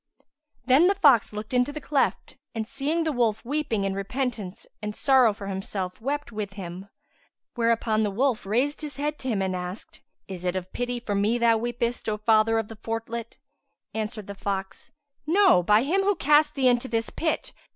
[0.65, 4.95] Then the fox looked into the cleft and, seeing the wolf weeping in repentance and
[4.95, 6.89] sorrow for himself, wept with him;
[7.53, 11.13] whereupon the wolf raised his head to him and asked, "Is it of pity for
[11.13, 13.33] me thou weepest, O Father of the Fortlet[FN#152]?"
[13.93, 14.91] Answered the fox,
[15.27, 17.53] "No, by Him who cast thee into this pit!